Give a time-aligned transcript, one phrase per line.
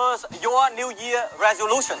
[0.00, 1.98] was your New Year resolution?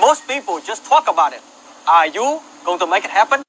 [0.00, 1.40] Most people just talk about it.
[1.86, 3.44] Are you going to make it happen?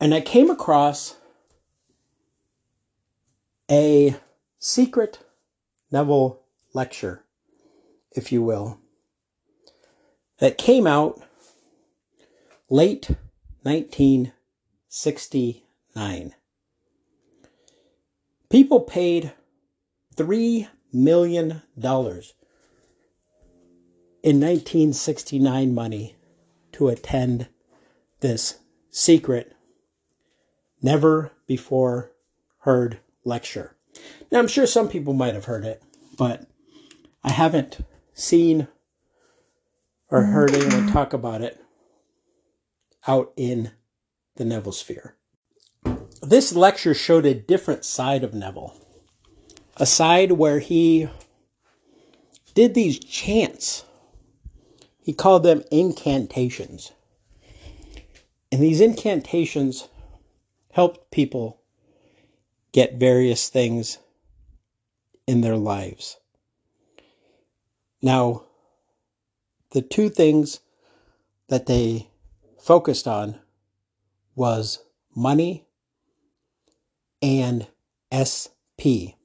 [0.00, 1.16] And I came across
[3.70, 4.16] a
[4.58, 5.20] secret
[5.90, 6.42] Neville
[6.74, 7.24] lecture,
[8.12, 8.78] if you will,
[10.38, 11.20] that came out
[12.70, 13.10] late
[13.62, 16.34] 1969.
[18.50, 19.32] People paid
[20.16, 21.62] $3 million
[24.22, 26.16] in 1969 money
[26.72, 27.48] to attend
[28.20, 28.58] this
[28.90, 29.54] secret,
[30.82, 32.12] never before
[32.60, 33.76] heard lecture.
[34.32, 35.82] Now, I'm sure some people might have heard it,
[36.16, 36.48] but
[37.22, 37.78] I haven't
[38.14, 38.68] seen
[40.10, 41.60] or heard anyone talk about it
[43.06, 43.70] out in
[44.36, 45.18] the Neville sphere
[46.22, 48.74] this lecture showed a different side of Neville,
[49.76, 51.08] a side where he
[52.54, 53.84] did these chants.
[55.00, 56.92] He called them incantations.
[58.50, 59.88] And these incantations
[60.72, 61.57] helped people
[62.78, 63.98] get various things
[65.26, 66.16] in their lives.
[68.00, 68.44] Now,
[69.72, 70.60] the two things
[71.48, 72.06] that they
[72.56, 73.40] focused on
[74.36, 74.78] was
[75.12, 75.66] money
[77.20, 77.66] and
[78.14, 79.18] SP.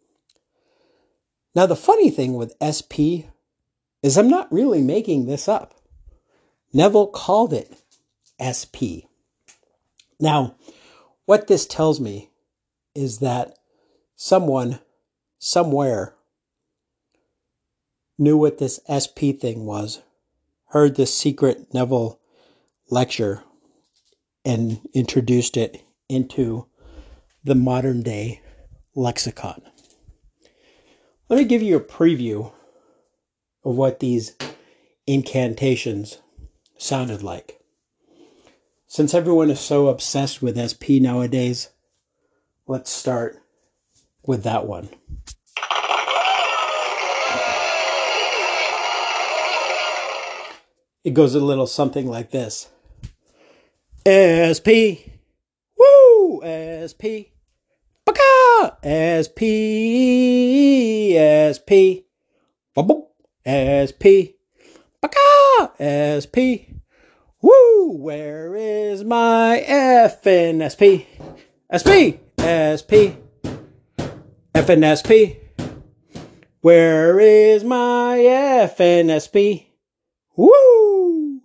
[1.53, 3.29] Now, the funny thing with SP
[4.01, 5.75] is I'm not really making this up.
[6.73, 7.71] Neville called it
[8.41, 9.05] SP.
[10.19, 10.55] Now,
[11.25, 12.31] what this tells me
[12.95, 13.57] is that
[14.15, 14.79] someone
[15.39, 16.13] somewhere
[18.17, 20.01] knew what this SP thing was,
[20.67, 22.19] heard this secret Neville
[22.89, 23.43] lecture,
[24.45, 26.65] and introduced it into
[27.43, 28.41] the modern day
[28.95, 29.61] lexicon.
[31.29, 32.51] Let me give you a preview
[33.63, 34.35] of what these
[35.07, 36.19] incantations
[36.77, 37.59] sounded like.
[38.87, 41.69] Since everyone is so obsessed with SP nowadays,
[42.67, 43.37] let's start
[44.25, 44.89] with that one.
[51.03, 52.69] It goes a little something like this
[54.07, 55.03] SP,
[55.77, 57.35] woo, SP,
[58.05, 58.77] Baka!
[58.83, 59.43] SP,
[61.19, 62.07] SP,
[63.59, 64.35] SP,
[65.01, 65.71] Baka!
[66.19, 66.67] SP.
[67.41, 67.97] Woo!
[67.97, 71.03] Where is my F in SP?
[71.67, 73.15] SP, SP,
[74.53, 75.37] FNSP.
[76.59, 79.67] Where is my FNSP?
[80.35, 81.39] Woo!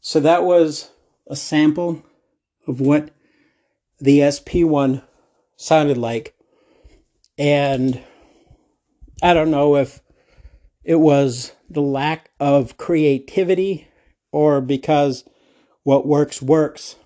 [0.00, 0.90] So that was
[1.26, 2.02] a sample
[2.66, 3.10] of what
[4.00, 5.02] the SP1
[5.56, 6.34] sounded like.
[7.36, 8.02] And
[9.22, 10.00] I don't know if
[10.82, 13.86] it was the lack of creativity
[14.32, 15.24] or because
[15.82, 16.96] what works works.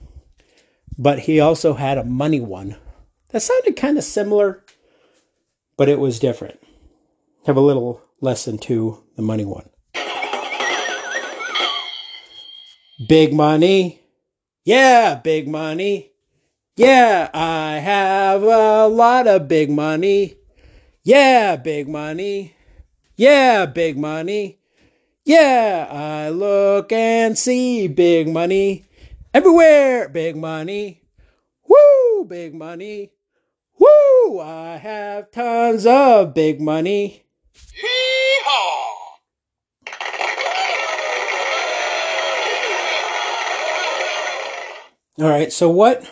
[0.99, 2.77] But he also had a money one
[3.31, 4.65] that sounded kind of similar,
[5.77, 6.59] but it was different.
[7.47, 9.69] Have a little lesson to the money one.
[13.09, 14.01] Big money.
[14.65, 16.11] Yeah, big money.
[16.77, 20.35] Yeah, I have a lot of big money.
[21.05, 22.57] Yeah, big money.
[23.17, 24.59] Yeah, big money.
[25.25, 28.88] Yeah, I look and see big money
[29.35, 30.09] everywhere.
[30.09, 31.03] Big money.
[31.69, 33.13] Woo, big money.
[33.79, 37.25] Woo, I have tons of big money.
[37.75, 39.19] Hee-haw!
[45.19, 46.11] All right, so what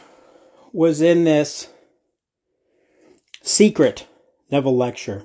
[0.73, 1.69] was in this
[3.43, 4.07] secret
[4.51, 5.25] Neville lecture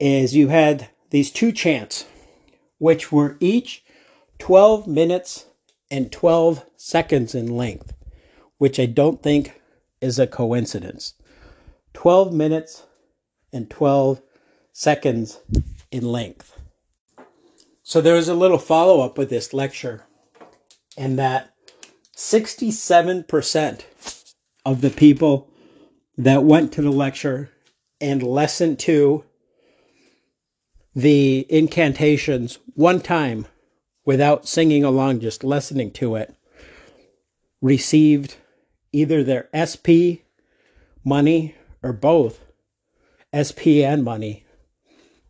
[0.00, 2.04] is you had these two chants,
[2.78, 3.84] which were each
[4.38, 5.46] 12 minutes
[5.90, 7.94] and 12 seconds in length,
[8.58, 9.60] which I don't think
[10.00, 11.14] is a coincidence.
[11.94, 12.84] 12 minutes
[13.52, 14.22] and 12
[14.72, 15.40] seconds
[15.90, 16.60] in length.
[17.82, 20.04] So there was a little follow up with this lecture,
[20.96, 21.54] and that
[22.16, 23.84] 67%
[24.66, 25.48] of the people
[26.18, 27.50] that went to the lecture
[28.00, 29.24] and listened to
[30.94, 33.46] the incantations one time
[34.08, 36.34] without singing along, just listening to it,
[37.60, 38.36] received
[38.90, 40.24] either their SP
[41.04, 42.40] money or both
[43.36, 44.46] SP and money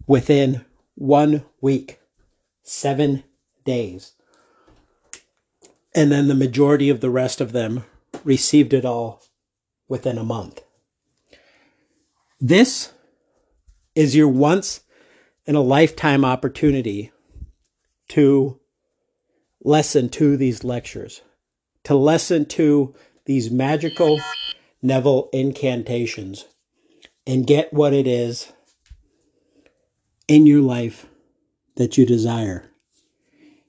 [0.06, 0.64] within
[0.94, 1.98] one week,
[2.62, 3.24] seven
[3.64, 4.12] days.
[5.92, 7.84] And then the majority of the rest of them
[8.22, 9.24] received it all
[9.88, 10.62] within a month.
[12.40, 12.92] This
[13.96, 14.82] is your once
[15.46, 17.10] in a lifetime opportunity
[18.10, 18.60] to
[19.68, 21.20] listen to these lectures,
[21.84, 22.94] to listen to
[23.26, 24.18] these magical
[24.80, 26.46] Neville incantations
[27.26, 28.50] and get what it is
[30.26, 31.04] in your life
[31.76, 32.64] that you desire.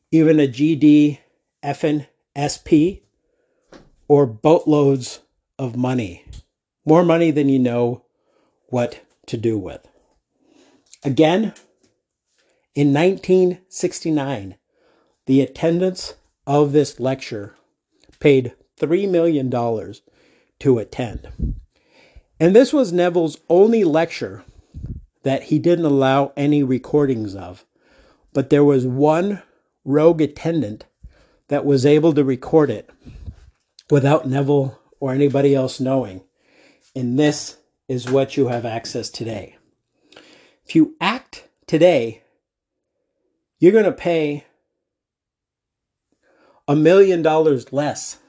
[0.10, 1.20] Even a GD,
[1.64, 2.08] FN,
[2.40, 3.04] SP,
[4.08, 5.20] or boatloads
[5.58, 6.24] of money.
[6.86, 8.06] More money than you know
[8.68, 9.86] what to do with.
[11.04, 11.54] Again,
[12.74, 14.56] in 1969,
[15.30, 16.16] the attendance
[16.48, 17.54] of this lecture
[18.20, 19.52] paid $3 million
[20.58, 21.54] to attend.
[22.40, 24.44] And this was Neville's only lecture
[25.22, 27.64] that he didn't allow any recordings of.
[28.34, 29.44] But there was one
[29.86, 30.86] rogue attendant
[31.50, 32.90] that was able to record it
[33.92, 36.24] without Neville or anybody else knowing.
[36.96, 39.58] And this is what you have access today.
[40.66, 42.24] If you act today
[43.60, 44.46] you're going to pay
[46.70, 48.20] a million dollars less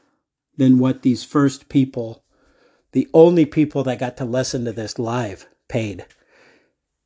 [0.57, 2.25] than what these first people,
[2.93, 6.07] the only people that got to listen to this live, paid.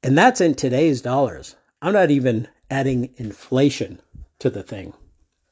[0.01, 1.57] And that's in today's dollars.
[1.83, 4.01] I'm not even adding inflation
[4.39, 4.95] to the thing.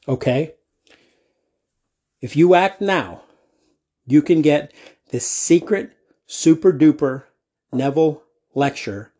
[0.07, 0.55] Okay?
[2.21, 3.23] If you act now,
[4.07, 4.73] you can get
[5.11, 5.91] this secret
[6.27, 7.25] super duper
[7.73, 8.23] Neville
[8.55, 9.13] lecture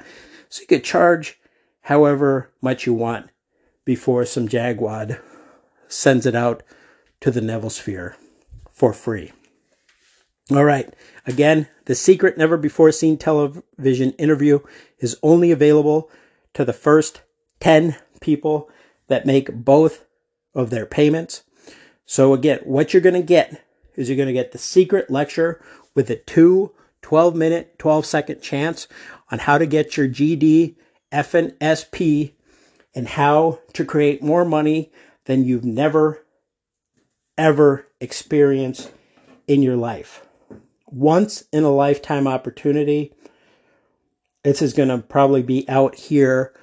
[0.50, 1.40] So you could charge
[1.82, 3.32] however much you want
[3.86, 5.20] before some Jagwad
[5.88, 6.64] sends it out
[7.22, 8.18] to the Neville Sphere
[8.72, 9.32] for free.
[10.52, 10.94] All right.
[11.26, 14.60] Again, the secret never before seen television interview
[15.00, 16.10] is only available
[16.54, 17.22] to the first
[17.62, 18.70] 10 people
[19.08, 20.06] that make both
[20.54, 21.44] of their payments.
[22.06, 23.64] So again, what you're going to get
[23.96, 25.64] is you're going to get the secret lecture
[25.96, 26.72] with a two
[27.02, 28.88] 12 minute, 12 second chance
[29.32, 30.76] on how to get your GD,
[31.12, 32.36] FN, SP,
[32.94, 34.92] and how to create more money
[35.26, 36.26] than you've never,
[37.38, 38.92] ever experienced
[39.48, 40.26] in your life.
[40.88, 43.14] Once in a lifetime opportunity.
[44.44, 46.54] This is going to probably be out here